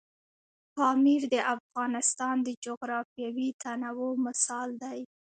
پامیر 0.75 1.21
د 1.33 1.35
افغانستان 1.55 2.35
د 2.47 2.49
جغرافیوي 2.65 3.49
تنوع 3.63 4.13
مثال 4.25 4.69
دی. 4.83 4.99